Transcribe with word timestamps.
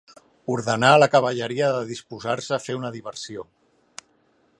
Ordenà 0.53 0.87
a 0.93 1.01
la 1.01 1.07
cavalleria 1.15 1.69
de 1.75 1.83
disposar-se 1.91 2.57
a 2.57 2.61
fer 2.65 2.79
una 2.81 2.93
diversió. 2.99 3.45